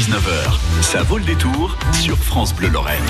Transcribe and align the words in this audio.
19h, 0.00 0.80
ça 0.80 1.02
vaut 1.02 1.18
le 1.18 1.24
détour 1.24 1.76
sur 1.92 2.16
France 2.16 2.54
Bleu 2.54 2.68
Lorraine. 2.68 3.04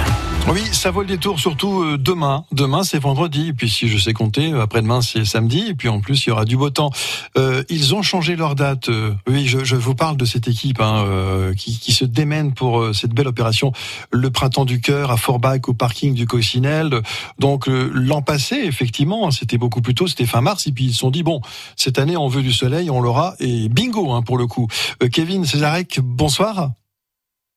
Oui, 0.48 0.60
ça 0.73 0.90
vaut 0.90 1.02
le 1.02 1.06
détour 1.06 1.39
surtout 1.39 1.82
euh, 1.85 1.97
demain. 1.97 2.44
Demain, 2.51 2.82
c'est 2.82 2.98
vendredi. 2.98 3.52
Puis, 3.52 3.70
si 3.70 3.86
je 3.86 3.97
sais 3.97 4.12
compter, 4.12 4.53
euh, 4.53 4.62
après-demain, 4.62 5.00
c'est 5.00 5.24
samedi. 5.24 5.66
Et 5.68 5.74
puis, 5.74 5.88
en 5.88 6.00
plus, 6.00 6.26
il 6.26 6.30
y 6.30 6.32
aura 6.32 6.45
du 6.45 6.56
beau 6.56 6.71
temps. 6.71 6.90
Euh, 7.38 7.62
ils 7.68 7.95
ont 7.95 8.03
changé 8.03 8.34
leur 8.34 8.56
date. 8.56 8.88
Euh, 8.88 9.12
oui, 9.29 9.46
je, 9.46 9.62
je, 9.62 9.76
vous 9.76 9.95
parle 9.95 10.16
de 10.16 10.24
cette 10.24 10.48
équipe 10.48 10.80
hein, 10.80 11.53
qui, 11.56 11.79
qui, 11.79 11.92
se 11.92 12.04
démène 12.04 12.54
pour 12.54 12.93
cette 12.93 13.12
belle 13.12 13.29
opération, 13.29 13.70
le 14.11 14.30
Printemps 14.30 14.64
du 14.64 14.80
Cœur 14.80 15.12
à 15.12 15.16
Forbach, 15.16 15.68
au 15.68 15.75
parking 15.75 16.12
du 16.14 16.27
Coccinelle. 16.27 17.02
Donc, 17.38 17.68
l'an 17.68 18.22
passé, 18.22 18.57
effectivement, 18.64 19.30
c'était 19.30 19.59
beaucoup 19.59 19.80
plus 19.80 19.95
tôt, 19.95 20.09
c'était 20.09 20.27
fin 20.27 20.41
mars. 20.41 20.66
Et 20.66 20.72
puis, 20.72 20.86
ils 20.86 20.93
se 20.93 20.98
sont 20.98 21.12
dit, 21.12 21.22
bon, 21.22 21.41
cette 21.77 22.00
année, 22.00 22.16
on 22.16 22.27
veut 22.27 22.43
du 22.43 22.52
soleil, 22.52 22.91
on 22.91 23.00
l'aura. 23.00 23.36
Et 23.38 23.68
bingo, 23.68 24.11
hein, 24.11 24.22
pour 24.22 24.38
le 24.38 24.48
coup. 24.48 24.66
Kevin 25.12 25.45
Césarek, 25.45 26.00
bonsoir. 26.02 26.70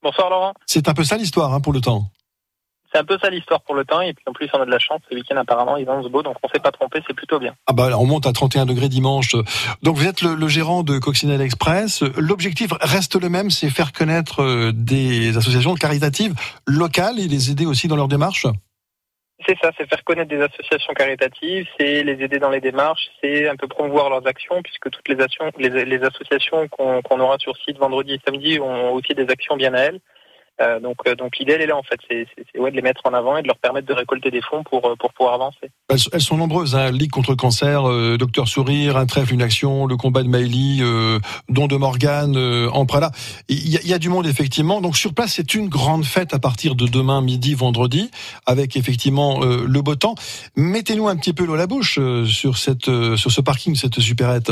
Bonsoir, 0.03 0.29
Laurent. 0.29 0.53
C'est 0.65 0.89
un 0.89 0.93
peu 0.93 1.05
ça 1.05 1.15
l'histoire 1.15 1.53
hein, 1.53 1.61
pour 1.61 1.71
le 1.71 1.79
temps. 1.79 2.11
C'est 2.91 2.99
un 2.99 3.05
peu 3.05 3.17
ça 3.17 3.29
l'histoire 3.29 3.61
pour 3.61 3.73
le 3.73 3.85
temps. 3.85 4.01
Et 4.01 4.13
puis 4.13 4.23
en 4.27 4.33
plus, 4.33 4.49
on 4.53 4.59
a 4.59 4.65
de 4.65 4.69
la 4.69 4.77
chance. 4.77 4.99
Ce 5.09 5.15
week-end, 5.15 5.37
apparemment, 5.37 5.77
il 5.77 5.85
ce 5.85 6.09
beau. 6.09 6.21
Donc 6.21 6.35
on 6.43 6.47
s'est 6.49 6.59
pas 6.59 6.71
trompé. 6.71 7.01
C'est 7.07 7.15
plutôt 7.15 7.39
bien. 7.39 7.55
Ah 7.65 7.73
bah, 7.73 7.89
on 7.97 8.05
monte 8.05 8.27
à 8.27 8.33
31 8.33 8.65
degrés 8.65 8.89
dimanche. 8.89 9.35
Donc 9.81 9.95
vous 9.95 10.05
êtes 10.05 10.21
le, 10.21 10.35
le 10.35 10.47
gérant 10.47 10.83
de 10.83 10.99
Coccinelle 10.99 11.41
Express. 11.41 12.03
L'objectif 12.17 12.71
reste 12.81 13.15
le 13.15 13.29
même, 13.29 13.49
c'est 13.49 13.69
faire 13.69 13.93
connaître 13.93 14.43
euh, 14.43 14.71
des 14.73 15.37
associations 15.37 15.73
caritatives 15.75 16.35
locales 16.67 17.19
et 17.19 17.27
les 17.27 17.49
aider 17.49 17.65
aussi 17.65 17.87
dans 17.87 17.95
leur 17.95 18.09
démarche? 18.09 18.45
C'est 19.47 19.57
ça, 19.59 19.71
c'est 19.77 19.89
faire 19.89 20.03
connaître 20.03 20.29
des 20.29 20.41
associations 20.41 20.93
caritatives, 20.93 21.67
c'est 21.77 22.03
les 22.03 22.23
aider 22.23 22.39
dans 22.39 22.49
les 22.49 22.61
démarches, 22.61 23.09
c'est 23.21 23.47
un 23.47 23.55
peu 23.55 23.67
promouvoir 23.67 24.09
leurs 24.09 24.25
actions, 24.27 24.61
puisque 24.61 24.89
toutes 24.89 25.07
les, 25.07 25.21
actions, 25.21 25.51
les, 25.57 26.03
associations 26.03 26.67
qu'on 26.67 27.01
qu 27.01 27.13
aura 27.13 27.37
sur 27.37 27.55
site 27.57 27.77
vendredi 27.77 28.13
et 28.13 28.21
samedi 28.25 28.59
ont 28.59 28.93
aussi 28.93 29.13
des 29.13 29.29
actions 29.29 29.55
bien 29.55 29.73
à 29.73 29.79
elles. 29.79 29.99
Euh, 30.61 30.79
donc, 30.79 30.97
euh, 31.07 31.15
donc 31.15 31.37
l'idée 31.39 31.53
elle 31.53 31.61
est 31.61 31.67
là 31.67 31.75
en 31.75 31.81
fait, 31.81 31.99
c'est 32.07 32.59
ouais, 32.59 32.69
de 32.69 32.75
les 32.75 32.83
mettre 32.83 33.01
en 33.05 33.13
avant 33.13 33.37
et 33.37 33.41
de 33.41 33.47
leur 33.47 33.57
permettre 33.57 33.87
de 33.87 33.93
récolter 33.93 34.29
des 34.29 34.41
fonds 34.41 34.63
pour 34.63 34.85
euh, 34.87 34.95
pour 34.99 35.11
pouvoir 35.13 35.33
avancer. 35.33 35.71
Elles, 35.89 36.21
sont 36.21 36.37
nombreuses, 36.37 36.75
hein. 36.75 36.91
Ligue 36.91 37.09
contre 37.09 37.31
le 37.31 37.35
cancer, 37.35 37.89
euh, 37.89 38.17
Docteur 38.17 38.47
Sourire, 38.47 38.97
un 38.97 39.07
trèfle, 39.07 39.33
une 39.33 39.41
action, 39.41 39.87
le 39.87 39.97
combat 39.97 40.21
de 40.21 40.27
Maëlie, 40.27 40.79
euh, 40.81 41.17
Don 41.49 41.65
de 41.65 41.75
Morgane, 41.75 42.37
Emprala. 42.71 43.11
Il 43.49 43.67
y, 43.67 43.87
y, 43.87 43.93
a 43.93 43.97
du 43.97 44.09
monde 44.09 44.27
effectivement. 44.27 44.79
Donc 44.79 44.95
sur 44.95 45.15
place 45.15 45.33
c'est 45.33 45.55
une 45.55 45.69
grande 45.69 46.05
fête 46.05 46.35
à 46.35 46.39
partir 46.39 46.75
de 46.75 46.85
demain 46.85 47.21
midi, 47.21 47.55
vendredi, 47.55 48.11
avec 48.45 48.77
effectivement 48.77 49.39
le 49.43 49.81
beau 49.81 49.95
temps. 49.95 50.15
Mettez-nous 50.55 51.07
un 51.07 51.15
petit 51.15 51.33
peu 51.33 51.45
l'eau 51.45 51.55
à 51.55 51.57
la 51.57 51.67
bouche 51.67 51.99
sur 52.25 52.57
cette 52.57 52.85
sur 53.15 53.31
ce 53.31 53.41
parking, 53.41 53.75
cette 53.75 53.99
supérette. 53.99 54.51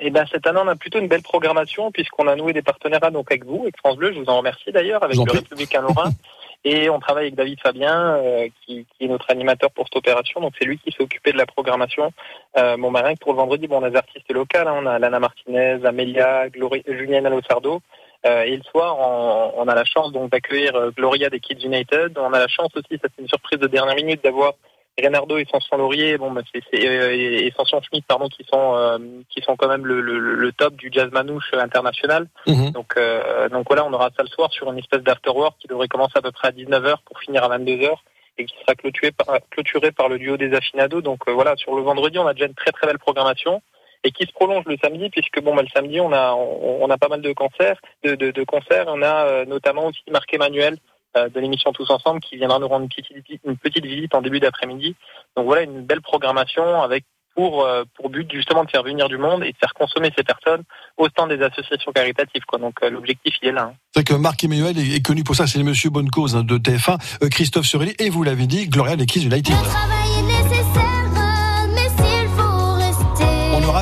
Eh 0.00 0.10
ben 0.10 0.24
cette 0.30 0.46
année, 0.46 0.60
on 0.62 0.68
a 0.68 0.76
plutôt 0.76 0.98
une 0.98 1.08
belle 1.08 1.22
programmation 1.22 1.90
puisqu'on 1.90 2.28
a 2.28 2.36
noué 2.36 2.52
des 2.52 2.62
partenariats 2.62 3.10
donc 3.10 3.30
avec 3.30 3.44
vous, 3.44 3.62
avec 3.62 3.76
France 3.78 3.96
Bleu. 3.96 4.12
Je 4.12 4.20
vous 4.20 4.28
en 4.28 4.38
remercie 4.38 4.70
d'ailleurs, 4.72 5.02
avec 5.02 5.16
le 5.16 5.32
Républicain 5.32 5.82
Lorrain. 5.82 6.10
Et 6.64 6.90
on 6.90 6.98
travaille 6.98 7.26
avec 7.26 7.36
David 7.36 7.60
Fabien, 7.60 8.16
euh, 8.16 8.48
qui, 8.60 8.84
qui, 8.84 9.04
est 9.04 9.08
notre 9.08 9.30
animateur 9.30 9.70
pour 9.70 9.86
cette 9.86 9.96
opération. 9.96 10.40
Donc 10.40 10.54
c'est 10.58 10.64
lui 10.64 10.76
qui 10.78 10.90
s'est 10.90 11.02
occupé 11.02 11.30
de 11.30 11.38
la 11.38 11.46
programmation. 11.46 12.12
Euh, 12.56 12.76
bon, 12.76 12.90
marin 12.90 13.14
pour 13.14 13.32
le 13.32 13.38
vendredi, 13.38 13.68
bon, 13.68 13.80
on 13.80 13.84
a 13.84 13.90
des 13.90 13.96
artistes 13.96 14.30
locaux. 14.32 14.58
Hein, 14.58 14.74
on 14.74 14.86
a 14.86 14.98
Lana 14.98 15.20
Martinez, 15.20 15.78
Amelia, 15.84 16.48
Gloria, 16.48 16.82
Julienne 16.88 17.26
Alosardo. 17.26 17.80
Euh, 18.26 18.42
et 18.42 18.56
le 18.56 18.62
soir, 18.64 18.96
on, 18.98 19.52
on, 19.56 19.68
a 19.68 19.74
la 19.74 19.84
chance 19.84 20.10
donc 20.10 20.30
d'accueillir 20.30 20.74
euh, 20.74 20.90
Gloria 20.90 21.30
des 21.30 21.38
Kids 21.38 21.64
United. 21.64 22.18
On 22.18 22.32
a 22.32 22.38
la 22.40 22.48
chance 22.48 22.70
aussi, 22.74 22.98
ça 23.00 23.08
c'est 23.14 23.22
une 23.22 23.28
surprise 23.28 23.60
de 23.60 23.68
dernière 23.68 23.94
minute, 23.94 24.22
d'avoir 24.24 24.54
Renardo 25.04 25.38
et 25.38 25.46
Sanson 25.50 25.76
Laurier, 25.76 26.18
bon, 26.18 26.30
bah, 26.30 26.42
c'est 26.52 26.62
euh, 26.74 27.12
et 27.12 27.52
Sanson 27.56 27.80
Schmidt, 27.82 28.04
pardon, 28.06 28.28
qui 28.28 28.44
sont 28.44 28.74
euh, 28.76 28.98
qui 29.28 29.42
sont 29.42 29.56
quand 29.56 29.68
même 29.68 29.86
le, 29.86 30.00
le, 30.00 30.18
le, 30.18 30.52
top 30.52 30.74
du 30.74 30.90
jazz 30.92 31.10
manouche 31.12 31.52
international. 31.54 32.28
Mmh. 32.46 32.70
Donc 32.70 32.94
euh, 32.96 33.48
donc 33.48 33.66
voilà, 33.68 33.84
on 33.86 33.92
aura 33.92 34.10
ça 34.16 34.22
le 34.22 34.28
soir 34.28 34.52
sur 34.52 34.70
une 34.70 34.78
espèce 34.78 35.02
d'afterwork 35.02 35.56
qui 35.58 35.68
devrait 35.68 35.88
commencer 35.88 36.14
à 36.16 36.22
peu 36.22 36.32
près 36.32 36.48
à 36.48 36.52
19h 36.52 36.96
pour 37.04 37.18
finir 37.20 37.44
à 37.44 37.58
22h 37.58 37.94
et 38.38 38.44
qui 38.44 38.54
sera 38.60 38.74
clôturé 38.74 39.12
par, 39.12 39.38
clôturé 39.50 39.92
par 39.92 40.08
le 40.08 40.18
duo 40.18 40.36
des 40.36 40.54
affinados. 40.54 41.00
Donc 41.00 41.20
euh, 41.28 41.32
voilà, 41.32 41.56
sur 41.56 41.74
le 41.74 41.82
vendredi, 41.82 42.18
on 42.18 42.26
a 42.26 42.34
déjà 42.34 42.46
une 42.46 42.54
très 42.54 42.72
très 42.72 42.86
belle 42.86 42.98
programmation 42.98 43.62
et 44.04 44.12
qui 44.12 44.24
se 44.26 44.32
prolonge 44.32 44.64
le 44.66 44.76
samedi 44.82 45.10
puisque 45.10 45.42
bon 45.42 45.54
bah, 45.54 45.62
le 45.62 45.68
samedi 45.68 46.00
on 46.00 46.12
a 46.12 46.32
on, 46.32 46.84
on, 46.84 46.90
a 46.90 46.98
pas 46.98 47.08
mal 47.08 47.20
de 47.20 47.32
concerts 47.32 47.80
de, 48.04 48.14
de, 48.14 48.30
de 48.30 48.44
concerts 48.44 48.84
on 48.86 49.02
a 49.02 49.26
euh, 49.26 49.44
notamment 49.44 49.86
aussi 49.86 50.02
Marc 50.08 50.32
Emmanuel 50.32 50.76
de 51.16 51.40
l'émission 51.40 51.72
Tous 51.72 51.90
Ensemble 51.90 52.20
qui 52.20 52.36
viendra 52.36 52.58
nous 52.58 52.68
rendre 52.68 52.82
une 52.84 52.88
petite, 52.88 53.40
une 53.44 53.56
petite 53.56 53.84
visite 53.84 54.14
en 54.14 54.22
début 54.22 54.40
d'après-midi. 54.40 54.94
Donc 55.36 55.46
voilà 55.46 55.62
une 55.62 55.82
belle 55.82 56.02
programmation 56.02 56.82
avec 56.82 57.04
pour, 57.38 57.64
euh, 57.64 57.84
pour 57.94 58.10
but 58.10 58.28
justement 58.32 58.64
de 58.64 58.70
faire 58.70 58.82
venir 58.82 59.08
du 59.08 59.16
monde 59.16 59.44
et 59.44 59.52
de 59.52 59.56
faire 59.58 59.72
consommer 59.72 60.10
ces 60.16 60.24
personnes 60.24 60.64
au 60.96 61.06
sein 61.16 61.28
des 61.28 61.40
associations 61.40 61.92
caritatives. 61.92 62.42
Quoi. 62.48 62.58
Donc 62.58 62.74
euh, 62.82 62.90
l'objectif 62.90 63.36
il 63.40 63.50
est 63.50 63.52
là. 63.52 63.70
Hein. 63.70 63.74
C'est 63.94 64.02
que 64.02 64.14
Marc 64.14 64.42
Emmanuel 64.42 64.76
est, 64.76 64.96
est, 64.96 65.02
connu 65.06 65.22
pour 65.22 65.36
ça, 65.36 65.46
c'est 65.46 65.62
Monsieur 65.62 65.90
Bonne 65.90 66.10
Cause 66.10 66.34
hein, 66.34 66.42
de 66.42 66.58
TF1, 66.58 66.98
euh, 67.22 67.28
Christophe 67.28 67.66
Sorelli 67.66 67.94
et 68.00 68.10
vous 68.10 68.24
l'avez 68.24 68.48
dit, 68.48 68.66
Gloria 68.66 68.96
Kids 68.96 69.26
United. 69.26 69.54
aura 69.54 70.07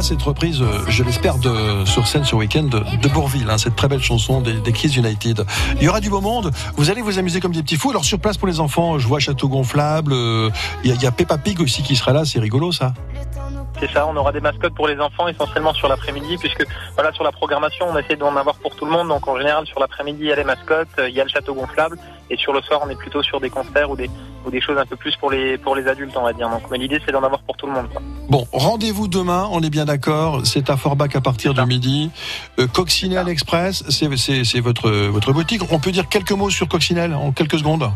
cette 0.06 0.22
reprise, 0.22 0.62
je 0.86 1.02
l'espère, 1.02 1.36
de, 1.38 1.84
sur 1.84 2.06
scène 2.06 2.24
ce 2.24 2.36
week-end 2.36 2.62
de, 2.62 3.08
Bourville, 3.08 3.50
hein, 3.50 3.58
cette 3.58 3.74
très 3.74 3.88
belle 3.88 4.02
chanson 4.02 4.40
des, 4.40 4.52
des 4.60 4.98
United. 4.98 5.44
Il 5.76 5.82
y 5.82 5.88
aura 5.88 5.98
du 5.98 6.10
beau 6.10 6.20
monde, 6.20 6.52
vous 6.76 6.90
allez 6.90 7.02
vous 7.02 7.18
amuser 7.18 7.40
comme 7.40 7.50
des 7.50 7.62
petits 7.62 7.76
fous. 7.76 7.90
Alors 7.90 8.04
sur 8.04 8.20
place 8.20 8.38
pour 8.38 8.46
les 8.46 8.60
enfants, 8.60 9.00
je 9.00 9.08
vois 9.08 9.18
Château 9.18 9.48
Gonflable, 9.48 10.12
il 10.14 10.90
y, 10.90 10.92
a, 10.92 10.94
il 10.94 11.02
y 11.02 11.06
a 11.06 11.10
Peppa 11.10 11.38
Pig 11.38 11.60
aussi 11.60 11.82
qui 11.82 11.96
sera 11.96 12.12
là, 12.12 12.24
c'est 12.24 12.38
rigolo 12.38 12.70
ça. 12.70 12.94
C'est 13.80 13.90
ça, 13.90 14.06
on 14.06 14.16
aura 14.16 14.30
des 14.30 14.40
mascottes 14.40 14.74
pour 14.74 14.86
les 14.86 14.98
enfants 15.00 15.26
essentiellement 15.26 15.74
sur 15.74 15.88
l'après-midi 15.88 16.38
puisque 16.38 16.64
voilà 16.94 17.12
sur 17.12 17.24
la 17.24 17.32
programmation 17.32 17.86
on 17.90 17.98
essaie 17.98 18.16
d'en 18.16 18.34
avoir 18.36 18.54
pour 18.56 18.74
tout 18.76 18.86
le 18.86 18.92
monde 18.92 19.08
donc 19.08 19.26
en 19.28 19.36
général 19.36 19.66
sur 19.66 19.80
l'après-midi 19.80 20.20
il 20.22 20.28
y 20.28 20.32
a 20.32 20.36
les 20.36 20.44
mascottes, 20.44 20.88
il 20.98 21.14
y 21.14 21.20
a 21.20 21.24
le 21.24 21.28
château 21.28 21.52
gonflable 21.52 21.98
et 22.30 22.36
sur 22.36 22.54
le 22.54 22.62
soir 22.62 22.80
on 22.86 22.88
est 22.88 22.96
plutôt 22.96 23.22
sur 23.22 23.38
des 23.38 23.50
concerts 23.50 23.90
ou 23.90 23.96
des 23.96 24.08
ou 24.46 24.50
des 24.50 24.62
choses 24.62 24.78
un 24.78 24.86
peu 24.86 24.96
plus 24.96 25.14
pour 25.16 25.30
les 25.30 25.58
pour 25.58 25.76
les 25.76 25.86
adultes 25.88 26.16
on 26.16 26.22
va 26.22 26.32
dire 26.32 26.48
donc 26.48 26.62
mais 26.70 26.78
l'idée 26.78 27.02
c'est 27.04 27.12
d'en 27.12 27.22
avoir 27.22 27.42
pour 27.42 27.56
tout 27.56 27.66
le 27.66 27.72
monde. 27.72 27.88
Bon, 28.28 28.44
rendez-vous 28.52 29.06
demain, 29.06 29.48
on 29.52 29.62
est 29.62 29.70
bien 29.70 29.84
d'accord, 29.84 30.40
c'est 30.44 30.68
à 30.68 30.76
Forbach 30.76 31.14
à 31.14 31.20
partir 31.20 31.54
de 31.54 31.62
midi. 31.62 32.10
Euh, 32.58 32.66
Coccinelle 32.66 33.28
Express, 33.28 33.84
c'est 33.88 34.60
votre 34.60 34.90
votre 34.90 35.32
boutique. 35.32 35.62
On 35.70 35.78
peut 35.78 35.92
dire 35.92 36.08
quelques 36.08 36.32
mots 36.32 36.50
sur 36.50 36.66
Coccinelle 36.66 37.14
en 37.14 37.30
quelques 37.30 37.58
secondes. 37.58 37.88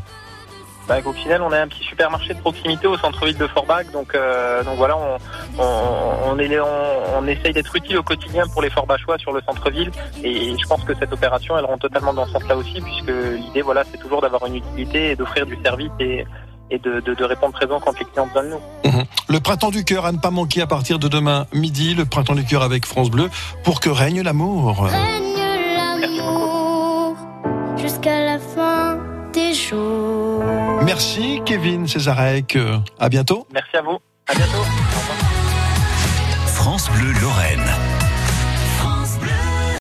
Bah, 0.87 0.97
final, 1.23 1.43
on 1.43 1.53
a 1.53 1.61
un 1.61 1.69
petit 1.69 1.85
supermarché 1.85 2.35
de 2.35 2.41
proximité 2.41 2.87
au 2.87 2.97
centre-ville 2.99 3.37
de 3.39 3.47
Forbach, 3.49 3.91
donc 3.93 4.15
euh, 4.15 4.65
donc 4.65 4.77
voilà, 4.77 4.97
on 4.97 5.19
on, 5.59 6.33
on, 6.33 6.39
est, 6.39 6.61
on, 6.61 7.19
on 7.19 7.27
essaye 7.27 7.53
d'être 7.53 7.75
utile 7.77 7.99
au 7.99 8.03
quotidien 8.03 8.45
pour 8.53 8.63
les 8.63 8.71
Forbachois 8.71 9.19
sur 9.19 9.33
le 9.33 9.41
centre-ville, 9.47 9.91
et 10.25 10.57
je 10.57 10.67
pense 10.67 10.83
que 10.85 10.95
cette 10.95 11.13
opération, 11.13 11.57
elle 11.57 11.65
rentre 11.65 11.89
totalement 11.89 12.13
dans 12.13 12.27
ce 12.27 12.33
sens-là 12.33 12.57
aussi, 12.57 12.81
puisque 12.81 13.13
l'idée, 13.37 13.63
voilà, 13.63 13.85
c'est 13.91 13.99
toujours 13.99 14.21
d'avoir 14.21 14.47
une 14.47 14.57
utilité 14.57 15.11
et 15.11 15.17
d'offrir 15.17 15.47
du 15.47 15.57
service 15.63 15.93
et 16.01 16.25
et 16.71 16.79
de, 16.79 17.01
de, 17.01 17.15
de, 17.15 17.25
répondre 17.25 17.53
présent 17.53 17.81
quand 17.81 17.99
les 17.99 18.05
clients 18.05 18.27
besoin 18.27 18.45
de 18.45 18.49
nous. 18.49 18.91
Mmh. 18.91 19.05
Le 19.29 19.41
printemps 19.41 19.71
du 19.71 19.85
cœur 19.85 20.07
à 20.07 20.13
ne 20.13 20.19
pas 20.19 20.31
manquer 20.31 20.63
à 20.63 20.67
partir 20.67 20.99
de 20.99 21.09
demain 21.09 21.47
midi, 21.53 21.95
le 21.95 22.05
printemps 22.05 22.35
du 22.35 22.45
cœur 22.45 22.63
avec 22.63 22.87
France 22.87 23.11
Bleu, 23.11 23.31
pour 23.65 23.81
que 23.81 23.91
règne 23.91 24.23
l'amour. 24.23 24.85
Règne 24.85 26.01
l'amour 26.01 27.17
jusqu'à 27.77 28.25
la 28.25 28.39
fin 28.39 28.99
des 29.33 29.55
jours. 29.55 30.43
Merci 30.83 31.41
Kevin 31.45 31.87
Césarek. 31.87 32.59
À 32.99 33.09
bientôt. 33.09 33.47
Merci 33.53 33.77
à 33.77 33.83
vous. 33.83 33.99
À 34.27 34.35
bientôt. 34.35 34.65
France 36.47 36.91
Bleu 36.91 37.13
Lorraine. 37.21 38.10